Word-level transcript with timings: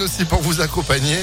Aussi 0.00 0.24
pour 0.24 0.40
vous 0.40 0.60
accompagner. 0.60 1.18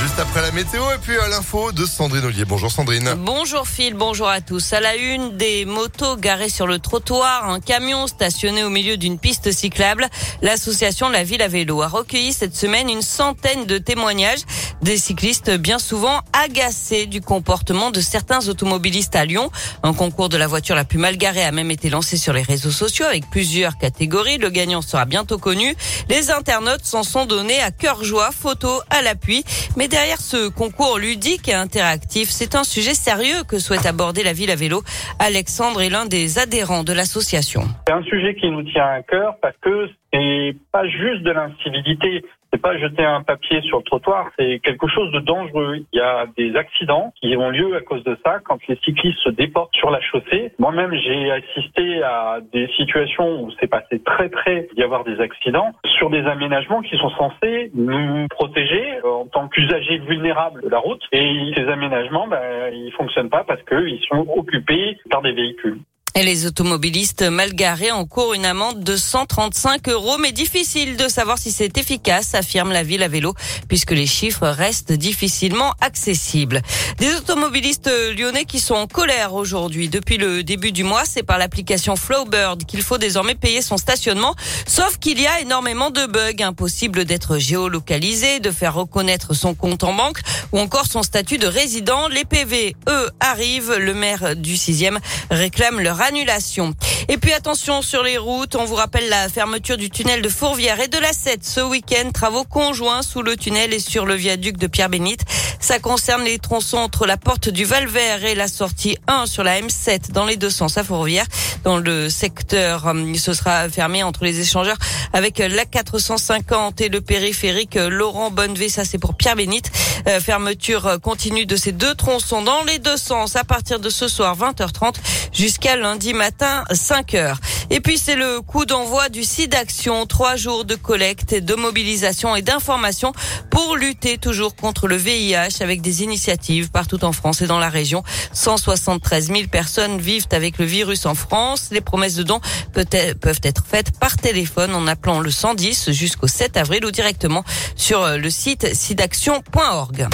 Juste 0.00 0.18
après 0.18 0.42
la 0.42 0.52
météo 0.52 0.82
et 0.92 0.98
puis 0.98 1.16
à 1.18 1.28
l'info 1.28 1.72
de 1.72 1.84
Sandrine 1.84 2.24
Ollier. 2.24 2.44
Bonjour 2.44 2.70
Sandrine. 2.70 3.14
Bonjour 3.18 3.66
Phil, 3.66 3.94
bonjour 3.94 4.28
à 4.28 4.40
tous. 4.40 4.72
À 4.72 4.80
la 4.80 4.96
une, 4.96 5.36
des 5.36 5.64
motos 5.64 6.16
garées 6.16 6.48
sur 6.48 6.66
le 6.66 6.78
trottoir, 6.78 7.48
un 7.48 7.60
camion 7.60 8.06
stationné 8.06 8.64
au 8.64 8.70
milieu 8.70 8.96
d'une 8.96 9.18
piste 9.18 9.52
cyclable. 9.52 10.08
L'association 10.42 11.08
La 11.08 11.24
Ville 11.24 11.42
à 11.42 11.48
Vélo 11.48 11.82
a 11.82 11.88
recueilli 11.88 12.32
cette 12.32 12.54
semaine 12.54 12.88
une 12.88 13.02
centaine 13.02 13.66
de 13.66 13.78
témoignages 13.78 14.42
des 14.82 14.98
cyclistes 14.98 15.50
bien 15.50 15.78
souvent 15.78 16.20
agacés 16.32 17.06
du 17.06 17.20
comportement 17.20 17.90
de 17.90 18.00
certains 18.00 18.48
automobilistes 18.48 19.16
à 19.16 19.24
Lyon. 19.24 19.50
Un 19.82 19.94
concours 19.94 20.28
de 20.28 20.36
la 20.36 20.46
voiture 20.46 20.76
la 20.76 20.84
plus 20.84 20.98
mal 20.98 21.16
garée 21.16 21.44
a 21.44 21.52
même 21.52 21.70
été 21.70 21.88
lancé 21.90 22.16
sur 22.16 22.32
les 22.32 22.42
réseaux 22.42 22.70
sociaux 22.70 23.06
avec 23.06 23.28
plusieurs 23.30 23.78
catégories. 23.78 24.38
Le 24.38 24.50
gagnant 24.50 24.82
sera 24.82 25.04
bientôt 25.04 25.38
connu. 25.38 25.74
Les 26.08 26.30
internautes 26.30 26.84
s'en 26.84 27.02
sont 27.02 27.26
donnés 27.26 27.60
à 27.60 27.70
cœur 27.70 28.04
joie, 28.04 28.30
photo 28.30 28.80
à 28.90 29.02
l'appui. 29.02 29.44
Mais 29.76 29.88
derrière 29.88 30.20
ce 30.20 30.48
concours 30.48 30.98
ludique 30.98 31.48
et 31.48 31.54
interactif, 31.54 32.28
c'est 32.28 32.54
un 32.54 32.64
sujet 32.64 32.94
sérieux 32.94 33.44
que 33.48 33.58
souhaite 33.58 33.86
aborder 33.86 34.22
la 34.22 34.32
ville 34.32 34.50
à 34.50 34.56
vélo. 34.56 34.82
Alexandre 35.18 35.82
est 35.82 35.90
l'un 35.90 36.06
des 36.06 36.38
adhérents 36.38 36.84
de 36.84 36.92
l'association. 36.92 37.62
C'est 37.86 37.92
un 37.94 38.02
sujet 38.02 38.34
qui 38.34 38.50
nous 38.50 38.62
tient 38.62 38.86
à 38.86 39.02
cœur 39.02 39.36
parce 39.40 39.56
que 39.60 39.88
c'est 40.12 40.56
pas 40.72 40.86
juste 40.86 41.22
de 41.22 41.30
l'incivilité. 41.30 42.24
C'est 42.54 42.62
pas 42.62 42.78
jeter 42.78 43.04
un 43.04 43.24
papier 43.24 43.62
sur 43.62 43.78
le 43.78 43.82
trottoir, 43.82 44.30
c'est 44.38 44.60
quelque 44.60 44.86
chose 44.86 45.10
de 45.10 45.18
dangereux. 45.18 45.78
Il 45.92 45.98
y 45.98 46.00
a 46.00 46.26
des 46.36 46.54
accidents 46.54 47.12
qui 47.20 47.36
ont 47.36 47.50
lieu 47.50 47.74
à 47.74 47.80
cause 47.80 48.04
de 48.04 48.16
ça 48.24 48.38
quand 48.44 48.58
les 48.68 48.76
cyclistes 48.84 49.18
se 49.24 49.30
déportent 49.30 49.74
sur 49.74 49.90
la 49.90 50.00
chaussée. 50.00 50.52
Moi-même, 50.60 50.94
j'ai 50.94 51.32
assisté 51.32 52.00
à 52.04 52.38
des 52.52 52.68
situations 52.76 53.42
où 53.42 53.50
c'est 53.58 53.66
passé 53.66 54.00
très 54.04 54.28
près 54.28 54.68
d'y 54.76 54.84
avoir 54.84 55.02
des 55.02 55.20
accidents 55.20 55.72
sur 55.98 56.10
des 56.10 56.24
aménagements 56.26 56.82
qui 56.82 56.96
sont 56.96 57.10
censés 57.18 57.72
nous 57.74 58.28
protéger 58.28 59.00
euh, 59.04 59.08
en 59.08 59.26
tant 59.26 59.48
qu'usagers 59.48 59.98
vulnérables 59.98 60.62
de 60.62 60.68
la 60.68 60.78
route. 60.78 61.02
Et 61.10 61.52
ces 61.56 61.66
aménagements, 61.66 62.28
ben, 62.28 62.72
ils 62.72 62.92
fonctionnent 62.92 63.30
pas 63.30 63.42
parce 63.42 63.64
qu'ils 63.64 64.00
sont 64.08 64.28
occupés 64.36 64.96
par 65.10 65.22
des 65.22 65.32
véhicules. 65.32 65.80
Et 66.16 66.22
les 66.22 66.46
automobilistes 66.46 67.22
mal 67.22 67.54
garés 67.54 67.90
encourent 67.90 68.34
une 68.34 68.44
amende 68.44 68.84
de 68.84 68.96
135 68.96 69.88
euros, 69.88 70.16
mais 70.16 70.30
difficile 70.30 70.96
de 70.96 71.08
savoir 71.08 71.38
si 71.38 71.50
c'est 71.50 71.76
efficace, 71.76 72.36
affirme 72.36 72.70
la 72.70 72.84
ville 72.84 73.02
à 73.02 73.08
vélo, 73.08 73.34
puisque 73.66 73.90
les 73.90 74.06
chiffres 74.06 74.46
restent 74.46 74.92
difficilement 74.92 75.74
accessibles. 75.80 76.62
Des 76.98 77.12
automobilistes 77.16 77.90
lyonnais 78.16 78.44
qui 78.44 78.60
sont 78.60 78.76
en 78.76 78.86
colère 78.86 79.34
aujourd'hui. 79.34 79.88
Depuis 79.88 80.16
le 80.16 80.44
début 80.44 80.70
du 80.70 80.84
mois, 80.84 81.04
c'est 81.04 81.24
par 81.24 81.36
l'application 81.36 81.96
Flowbird 81.96 82.64
qu'il 82.64 82.82
faut 82.82 82.98
désormais 82.98 83.34
payer 83.34 83.60
son 83.60 83.76
stationnement, 83.76 84.36
sauf 84.68 84.98
qu'il 84.98 85.20
y 85.20 85.26
a 85.26 85.40
énormément 85.40 85.90
de 85.90 86.06
bugs, 86.06 86.44
impossible 86.44 87.06
d'être 87.06 87.38
géolocalisé, 87.38 88.38
de 88.38 88.52
faire 88.52 88.74
reconnaître 88.74 89.34
son 89.34 89.56
compte 89.56 89.82
en 89.82 89.94
banque 89.94 90.20
ou 90.52 90.60
encore 90.60 90.86
son 90.86 91.02
statut 91.02 91.38
de 91.38 91.48
résident. 91.48 92.06
Les 92.06 92.24
PV, 92.24 92.76
eux, 92.88 93.10
arrivent. 93.18 93.74
Le 93.74 93.94
maire 93.94 94.36
du 94.36 94.54
6e 94.54 94.98
réclame 95.32 95.80
leur 95.80 96.03
annulation. 96.04 96.74
Et 97.08 97.18
puis 97.18 97.32
attention 97.32 97.82
sur 97.82 98.02
les 98.02 98.18
routes, 98.18 98.54
on 98.54 98.64
vous 98.64 98.74
rappelle 98.74 99.08
la 99.08 99.28
fermeture 99.28 99.76
du 99.76 99.90
tunnel 99.90 100.22
de 100.22 100.28
Fourvière 100.28 100.80
et 100.80 100.88
de 100.88 100.98
la 100.98 101.12
7 101.12 101.44
ce 101.44 101.60
week-end. 101.60 102.10
Travaux 102.12 102.44
conjoints 102.44 103.02
sous 103.02 103.22
le 103.22 103.36
tunnel 103.36 103.74
et 103.74 103.78
sur 103.78 104.06
le 104.06 104.14
viaduc 104.14 104.56
de 104.56 104.66
Pierre-Bénite. 104.66 105.24
Ça 105.64 105.78
concerne 105.78 106.24
les 106.24 106.38
tronçons 106.38 106.76
entre 106.76 107.06
la 107.06 107.16
porte 107.16 107.48
du 107.48 107.64
Val-Vert 107.64 108.22
et 108.22 108.34
la 108.34 108.48
sortie 108.48 108.98
1 109.06 109.24
sur 109.24 109.42
la 109.42 109.62
M7 109.62 110.12
dans 110.12 110.26
les 110.26 110.36
deux 110.36 110.50
sens 110.50 110.76
à 110.76 110.84
Fourvière. 110.84 111.24
Dans 111.62 111.78
le 111.78 112.10
secteur, 112.10 112.86
euh, 112.86 113.14
ce 113.14 113.32
sera 113.32 113.70
fermé 113.70 114.02
entre 114.02 114.24
les 114.24 114.40
échangeurs 114.40 114.76
avec 115.14 115.38
la 115.38 115.64
450 115.64 116.82
et 116.82 116.90
le 116.90 117.00
périphérique 117.00 117.76
Laurent 117.76 118.30
Bonnevé. 118.30 118.68
Ça, 118.68 118.84
c'est 118.84 118.98
pour 118.98 119.14
Pierre-Bénite. 119.14 119.70
Euh, 120.06 120.20
fermeture 120.20 120.98
continue 121.02 121.46
de 121.46 121.56
ces 121.56 121.72
deux 121.72 121.94
tronçons 121.94 122.42
dans 122.42 122.62
les 122.64 122.78
deux 122.78 122.98
sens 122.98 123.34
à 123.34 123.44
partir 123.44 123.80
de 123.80 123.88
ce 123.88 124.06
soir 124.06 124.36
20h30 124.36 124.96
jusqu'à 125.32 125.76
lundi 125.76 126.12
matin 126.12 126.64
5h. 126.72 127.36
Et 127.70 127.80
puis 127.80 127.98
c'est 127.98 128.16
le 128.16 128.40
coup 128.40 128.66
d'envoi 128.66 129.08
du 129.08 129.24
site 129.24 129.52
d'action, 129.52 130.06
trois 130.06 130.36
jours 130.36 130.64
de 130.64 130.74
collecte, 130.74 131.34
de 131.34 131.54
mobilisation 131.54 132.36
et 132.36 132.42
d'information 132.42 133.12
pour 133.50 133.76
lutter 133.76 134.18
toujours 134.18 134.54
contre 134.54 134.86
le 134.88 134.96
VIH 134.96 135.60
avec 135.60 135.80
des 135.80 136.02
initiatives 136.02 136.70
partout 136.70 137.04
en 137.04 137.12
France 137.12 137.42
et 137.42 137.46
dans 137.46 137.58
la 137.58 137.68
région. 137.70 138.02
173 138.32 139.28
000 139.28 139.40
personnes 139.50 139.98
vivent 139.98 140.26
avec 140.32 140.58
le 140.58 140.64
virus 140.64 141.06
en 141.06 141.14
France. 141.14 141.68
Les 141.70 141.80
promesses 141.80 142.14
de 142.14 142.22
dons 142.22 142.40
peuvent 142.72 143.40
être 143.42 143.64
faites 143.66 143.98
par 143.98 144.16
téléphone 144.16 144.74
en 144.74 144.86
appelant 144.86 145.20
le 145.20 145.30
110 145.30 145.90
jusqu'au 145.90 146.28
7 146.28 146.56
avril 146.56 146.84
ou 146.84 146.90
directement 146.90 147.44
sur 147.76 148.06
le 148.16 148.30
site 148.30 148.74
sidaction.org. 148.74 150.08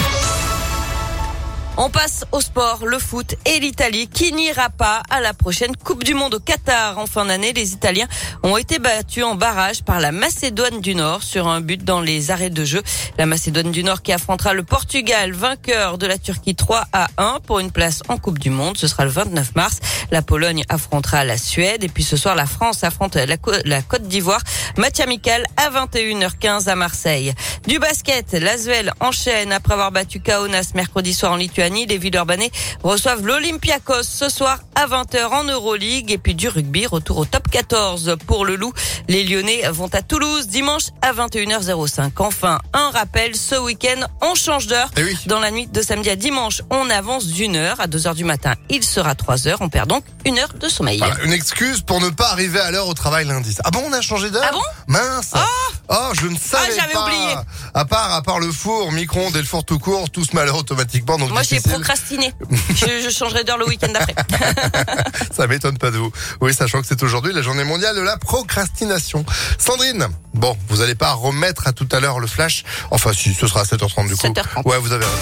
On 1.76 1.88
passe 1.88 2.24
au 2.32 2.40
sport, 2.40 2.84
le 2.84 2.98
foot 2.98 3.36
et 3.46 3.60
l'Italie 3.60 4.08
qui 4.08 4.32
n'ira 4.32 4.70
pas 4.70 5.02
à 5.08 5.20
la 5.20 5.32
prochaine 5.32 5.74
Coupe 5.76 6.04
du 6.04 6.14
Monde 6.14 6.34
au 6.34 6.40
Qatar. 6.40 6.98
En 6.98 7.06
fin 7.06 7.24
d'année, 7.24 7.52
les 7.52 7.72
Italiens 7.72 8.08
ont 8.42 8.56
été 8.56 8.78
battus 8.78 9.24
en 9.24 9.34
barrage 9.34 9.82
par 9.82 10.00
la 10.00 10.12
Macédoine 10.12 10.80
du 10.80 10.94
Nord 10.94 11.22
sur 11.22 11.48
un 11.48 11.60
but 11.60 11.82
dans 11.82 12.00
les 12.00 12.30
arrêts 12.30 12.50
de 12.50 12.64
jeu. 12.64 12.82
La 13.18 13.24
Macédoine 13.24 13.70
du 13.70 13.84
Nord 13.84 14.02
qui 14.02 14.12
affrontera 14.12 14.52
le 14.52 14.62
Portugal, 14.62 15.32
vainqueur 15.32 15.96
de 15.96 16.06
la 16.06 16.18
Turquie 16.18 16.54
3 16.54 16.86
à 16.92 17.06
1 17.16 17.38
pour 17.46 17.60
une 17.60 17.70
place 17.70 18.02
en 18.08 18.18
Coupe 18.18 18.40
du 18.40 18.50
Monde. 18.50 18.76
Ce 18.76 18.88
sera 18.88 19.04
le 19.04 19.10
29 19.10 19.54
mars. 19.54 19.78
La 20.10 20.22
Pologne 20.22 20.64
affrontera 20.68 21.24
la 21.24 21.38
Suède 21.38 21.84
et 21.84 21.88
puis 21.88 22.02
ce 22.02 22.16
soir 22.16 22.34
la 22.34 22.46
France 22.46 22.84
affronte 22.84 23.14
la, 23.14 23.36
Côte 23.36 24.02
d'Ivoire. 24.02 24.42
Match 24.76 25.00
amical 25.00 25.46
à 25.56 25.70
21h15 25.70 26.68
à 26.68 26.74
Marseille. 26.74 27.32
Du 27.66 27.78
basket, 27.78 28.32
l'Asvel 28.32 28.92
enchaîne 29.00 29.52
après 29.52 29.74
avoir 29.74 29.92
battu 29.92 30.20
Kaunas 30.20 30.72
mercredi 30.74 31.14
soir 31.14 31.32
en 31.32 31.36
Lituanie 31.36 31.59
les 31.68 31.98
Villeurbanais 31.98 32.50
reçoivent 32.82 33.26
l'Olympiakos 33.26 34.02
ce 34.02 34.30
soir 34.30 34.60
à 34.80 34.86
20h 34.86 35.26
en 35.26 35.44
Euroleague. 35.44 36.10
Et 36.10 36.18
puis 36.18 36.34
du 36.34 36.48
rugby, 36.48 36.86
retour 36.86 37.18
au 37.18 37.24
top 37.26 37.48
14 37.50 38.16
pour 38.26 38.44
le 38.46 38.56
Loup. 38.56 38.72
Les 39.08 39.24
Lyonnais 39.24 39.62
vont 39.70 39.88
à 39.92 40.00
Toulouse 40.00 40.46
dimanche 40.46 40.84
à 41.02 41.12
21h05. 41.12 42.10
Enfin, 42.18 42.58
un 42.72 42.90
rappel, 42.90 43.36
ce 43.36 43.56
week-end, 43.56 44.06
on 44.22 44.34
change 44.34 44.66
d'heure. 44.68 44.88
Eh 44.96 45.04
oui. 45.04 45.18
Dans 45.26 45.38
la 45.38 45.50
nuit 45.50 45.66
de 45.66 45.82
samedi 45.82 46.08
à 46.08 46.16
dimanche, 46.16 46.62
on 46.70 46.88
avance 46.88 47.26
d'une 47.26 47.56
heure 47.56 47.78
à 47.80 47.86
2h 47.88 48.14
du 48.14 48.24
matin. 48.24 48.54
Il 48.70 48.82
sera 48.82 49.14
3 49.14 49.48
heures. 49.48 49.58
On 49.60 49.68
perd 49.68 49.88
donc 49.88 50.04
une 50.24 50.38
heure 50.38 50.52
de 50.58 50.68
sommeil. 50.68 50.98
Voilà, 50.98 51.22
une 51.24 51.32
excuse 51.32 51.82
pour 51.82 52.00
ne 52.00 52.08
pas 52.08 52.30
arriver 52.30 52.60
à 52.60 52.70
l'heure 52.70 52.88
au 52.88 52.94
travail 52.94 53.26
lundi. 53.26 53.54
Ah 53.64 53.70
bon, 53.70 53.82
on 53.86 53.92
a 53.92 54.00
changé 54.00 54.30
d'heure? 54.30 54.44
Ah 54.48 54.52
bon? 54.52 54.62
Mince 54.86 55.30
Ah 55.34 55.46
Oh, 55.92 56.12
je 56.14 56.28
ne 56.28 56.36
savais 56.38 56.72
j'avais 56.76 56.92
pas. 56.92 57.02
oublié. 57.04 57.34
À 57.74 57.84
part, 57.84 58.12
à 58.14 58.22
part 58.22 58.38
le 58.38 58.52
four, 58.52 58.92
micro-ondes 58.92 59.34
et 59.34 59.40
le 59.40 59.44
four 59.44 59.64
tout 59.64 59.80
court, 59.80 60.08
tout 60.08 60.24
se 60.24 60.34
met 60.36 60.42
à 60.42 60.44
l'heure 60.44 60.56
automatiquement. 60.58 61.18
Donc 61.18 61.30
Moi, 61.30 61.42
j'ai 61.42 61.60
procrastiné. 61.60 62.32
je, 62.70 63.02
je 63.04 63.10
changerai 63.10 63.42
d'heure 63.42 63.58
le 63.58 63.66
week-end 63.66 63.88
d'après. 63.92 64.14
Ça 65.36 65.46
m'étonne 65.46 65.78
pas 65.78 65.90
de 65.90 65.98
vous. 65.98 66.12
Oui, 66.40 66.54
sachant 66.54 66.80
que 66.80 66.86
c'est 66.86 67.02
aujourd'hui 67.02 67.32
la 67.32 67.42
journée 67.42 67.64
mondiale 67.64 67.96
de 67.96 68.00
la 68.00 68.16
procrastination. 68.16 69.24
Sandrine, 69.58 70.08
bon, 70.34 70.56
vous 70.68 70.80
allez 70.80 70.94
pas 70.94 71.12
remettre 71.12 71.66
à 71.66 71.72
tout 71.72 71.88
à 71.92 72.00
l'heure 72.00 72.20
le 72.20 72.26
flash. 72.26 72.64
Enfin, 72.90 73.12
si, 73.12 73.34
ce 73.34 73.46
sera 73.46 73.60
à 73.60 73.64
7h30 73.64 74.08
du 74.08 74.16
coup. 74.16 74.26
7h30. 74.26 74.66
Ouais, 74.66 74.78
vous 74.78 74.92
avez 74.92 75.04
raison. 75.04 75.18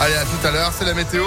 Allez, 0.00 0.14
à 0.14 0.24
tout 0.24 0.46
à 0.46 0.50
l'heure, 0.50 0.72
c'est 0.78 0.84
la 0.84 0.94
météo. 0.94 1.24